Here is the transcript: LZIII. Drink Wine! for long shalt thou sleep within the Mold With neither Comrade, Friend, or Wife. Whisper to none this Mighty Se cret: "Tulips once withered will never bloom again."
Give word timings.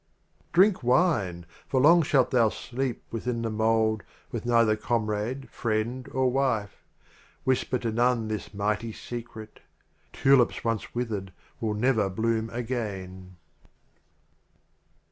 LZIII. 0.47 0.51
Drink 0.53 0.81
Wine! 0.83 1.45
for 1.67 1.79
long 1.79 2.01
shalt 2.01 2.31
thou 2.31 2.49
sleep 2.49 3.03
within 3.11 3.43
the 3.43 3.51
Mold 3.51 4.01
With 4.31 4.47
neither 4.47 4.75
Comrade, 4.75 5.47
Friend, 5.51 6.09
or 6.11 6.31
Wife. 6.31 6.77
Whisper 7.43 7.77
to 7.77 7.91
none 7.91 8.27
this 8.27 8.51
Mighty 8.51 8.93
Se 8.93 9.21
cret: 9.21 9.59
"Tulips 10.11 10.63
once 10.63 10.95
withered 10.95 11.31
will 11.59 11.75
never 11.75 12.09
bloom 12.09 12.49
again." 12.51 13.35